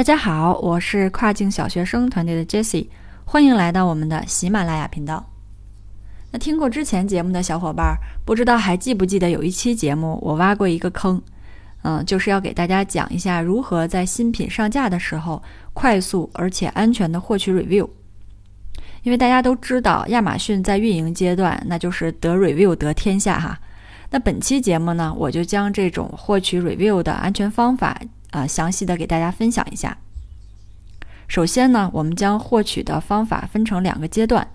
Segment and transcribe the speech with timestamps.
[0.00, 2.86] 大家好，我是跨境小学生团队的 Jessie，
[3.26, 5.28] 欢迎来到我们的喜马拉雅频道。
[6.30, 11.20] 那听过之前节目的小伙伴，不知道还记不记得有一期节目我挖过一个坑，
[11.82, 15.42] 嗯，就是要给大家讲一下如何在新品上架的时候
[15.74, 17.86] 快速而且安全的获取 review。
[19.02, 23.60] 因为大家都知道，亚马逊在运营阶段那就是得 review 得天下哈。
[24.08, 28.00] 那本期节目呢，我就将这种获取 review 的安全方法
[28.30, 29.98] 啊，详细的给大家分享一下。
[31.28, 34.48] 首先呢，我们将获取的方法分成两个阶段，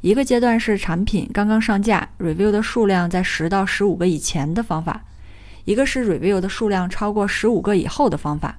[0.00, 5.02] 一个阶段是产品刚刚上架，review 的数量在十到十五个以前的方法；
[5.64, 8.58] 一个是 review 的数量超过十五个以后的方法。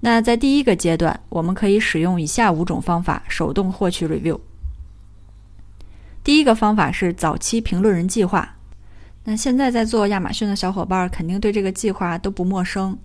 [0.00, 4.40] 那在第一个阶段，我们可以使用以下五种方法手动获取 review。
[6.24, 8.56] 第一个方法是早期评论人计划。
[9.24, 12.98] 那现在在做亚马逊的小伙伴肯定对这个计划都不陌生。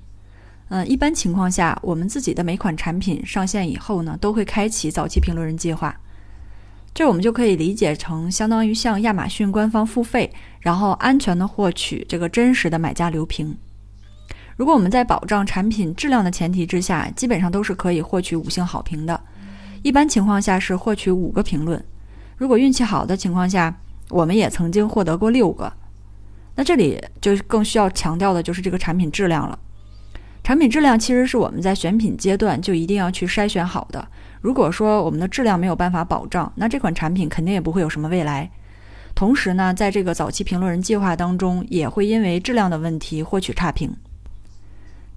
[0.69, 5.95] 嗯，一般情况下，我们自己的每款产品上线以后呢，都会开启早期评论人计划。
[6.93, 13.55] 这我们就可以理解成相当于向亚马逊官方付费，然后安全的获取这个真实的买家留评。
[14.57, 19.21] 如果我们在保障产品质量的前提之下，基本上都是可以获取五星好评的。
[19.83, 21.81] 一般情况下是获取五个评论，
[22.35, 23.73] 如果运气好的情况下，
[24.09, 25.71] 我们也曾经获得过六个。
[26.55, 29.57] 那这里就更需要强调的就是这个产品质量了。
[30.47, 34.07] 产品质量其实是我们在选品阶段就一定要去筛选好的。
[34.39, 38.49] 如果说我们的质量没有办法保障，那这款产品肯定也不会有什么未来。
[39.13, 43.93] 同时呢，在这个早期评论人计划当中，也会因为质量的问题获取差评。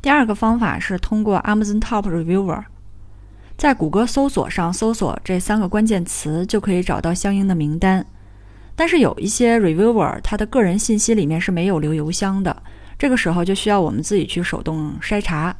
[0.03, 2.65] 第二个方法是通过 Amazon Top Reviewer，
[3.57, 8.05] 在谷歌搜索上搜索这三个关键词，就可以找到相应的名单。
[8.75, 12.61] 但是有一些 Reviewer，他的个人信息里面是没有留邮箱的，
[13.01, 15.57] 这个时候就需要我们自己去手动筛查。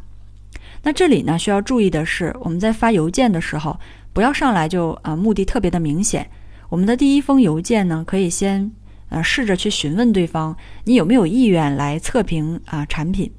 [0.83, 3.81] 那这里呢，需要注意的是，我们在发邮件的时候，
[4.13, 6.29] 不要上来就呃目的特别的明显。
[6.69, 8.71] 我们的第一封邮件呢，可以先
[9.09, 13.33] 呃试着去询问对方，你有没有意愿来测评啊产品。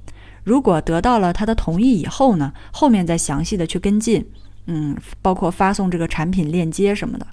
[0.44, 4.28] 如果得到了他的同意以后呢，后面再详细的去跟进，
[4.66, 7.28] 嗯，包括发送这个产品链接什么的。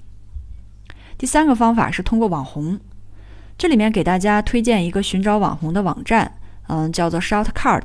[1.17, 2.79] 第三个方法是通过网红，
[3.57, 6.31] 这里面给大家推荐一个寻找网红的网站，
[6.69, 7.83] 嗯，叫做 Shortcut。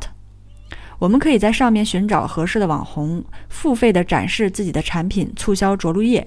[1.01, 6.27] 我们可以在上面寻找合适的网红，付费的展示自己的产品促销着陆页，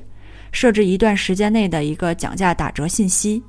[0.52, 3.42] 设置一段时间内的一个讲价打折信息。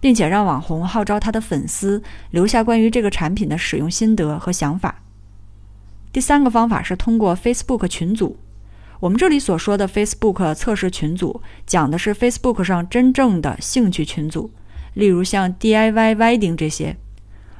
[0.00, 2.00] 并且让网红号召他的粉丝
[2.30, 5.02] 留下关于这个产品的使用心得和想法。
[6.12, 8.38] 第三个方法是通过 Facebook 群组。
[9.00, 14.50] 我们这里所说的 Facebook 测试群组，讲的是 Facebook 上真正的兴趣群组，
[14.94, 16.96] 例如像 DIY Wedding 这些，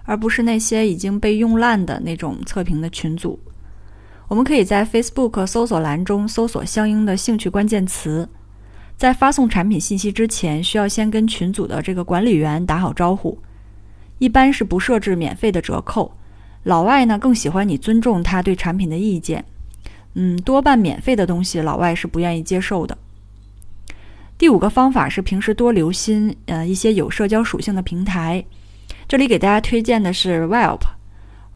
[0.09, 3.39] 而不是那些已经被用烂的那种测评的群组。
[4.27, 8.27] 我们可以在 Facebook 搜索栏中搜索相应的兴趣关键词。
[8.97, 13.39] 在发送产品信息之前，需要先跟群组的这个管理员打好招呼。
[14.19, 16.11] 一般是不设置免费的折扣。
[16.63, 19.45] 老外呢更喜欢你尊重他对产品的意见。
[20.15, 22.97] 嗯，多半免费的东西老外是不愿意接受的。
[24.39, 28.43] 第五个方法是平时多留心呃一些有社交属性的平台。
[29.09, 30.81] 这里给大家推荐的是 Yelp，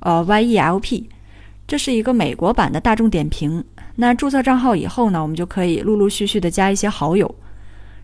[0.01, 1.11] 呃 Y E L P，
[1.67, 3.63] 这是一个美国版的大众点评。
[3.97, 7.35] 那注册账号以后呢，我们就可以陆陆续续的加一些好友。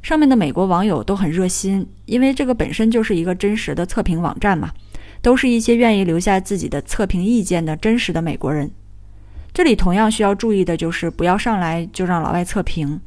[0.03, 4.71] 上面的美国网友都很热心，因为这个本身就是一个真实的测评网站嘛，
[5.23, 8.71] 都是一些愿意留下自己的测评意见的真实的美国人。
[9.55, 13.01] 这里同样需要注意的就是不要上来就让老外测评，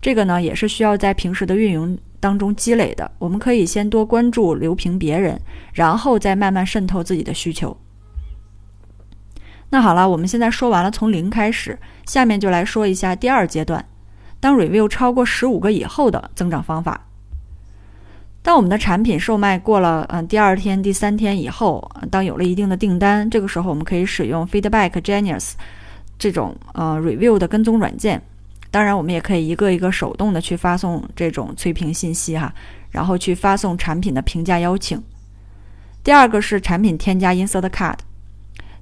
[0.00, 3.10] 这个呢也是需要在平时的运营当中积累的。
[3.18, 5.40] 我们可以先多关注留评别人，
[5.72, 7.76] 然后再慢慢渗透自己的需求。
[9.70, 13.84] 那好了，我们现在说完了从零开始，下面就来说一下第二阶段，
[14.40, 17.04] 当 review 超过十五个以后的增长方法。
[18.40, 25.52] 当我们的产品售卖过了，嗯，第二天、第三天以后，当有了一定的订单，这个时候我们可以使用 Feedback Genius
[26.18, 28.22] 这种呃 review 的跟踪软件。
[28.70, 32.52] 当然，我们也可以一个一个手动的去发送这种催评信息哈，
[32.90, 35.02] 然后去发送产品的评价邀请。
[36.04, 37.96] 第二个是产品添加 Insert Card。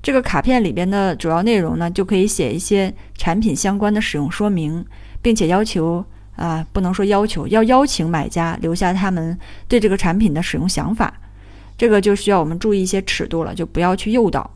[0.03, 4.85] 这个卡片里边的主要内容呢，就可以写一些产品相关的使用说明，
[5.23, 6.05] 并且要求
[6.37, 9.37] 啊，不能说要求，要邀请买家留下他们
[9.67, 11.13] 对这个产品的使用想法。
[11.77, 14.49] 这个就需要我们注意一些尺度了，就不要去诱导。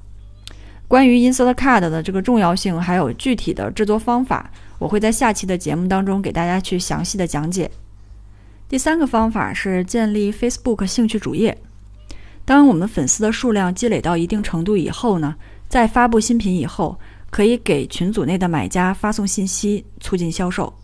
[0.91, 4.51] 关于 Insert Card 的这个重要性，还有具体的制作方法，
[4.81, 7.71] 我会在下期的节目当中给大家去详细的讲解。
[8.69, 11.57] 第三个方法是建立 Facebook 兴趣主页。
[12.45, 15.37] 当我们粉丝的数量积累到一定程度以后呢，
[15.69, 16.99] 在发布新品以后，
[17.31, 20.75] 可以给群组内的买家发送信息，促进销售。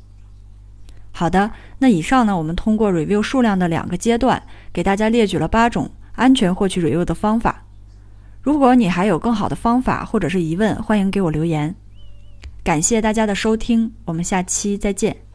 [1.11, 1.51] 好的，
[1.81, 4.41] 那以上呢，我们通过 review 数量的两个阶段，
[4.73, 7.65] 给大家列举了八种安全获取 review 的方法。
[8.47, 11.75] 如果你还有更好的方法或者是疑问，欢迎给我留言。
[12.63, 15.26] 感谢大家的收听，我们下期再见。